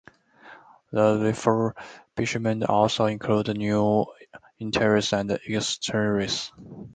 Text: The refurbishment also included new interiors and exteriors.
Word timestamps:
The 0.91 1.19
refurbishment 2.17 2.67
also 2.67 3.05
included 3.05 3.55
new 3.55 4.07
interiors 4.57 5.13
and 5.13 5.29
exteriors. 5.29 6.51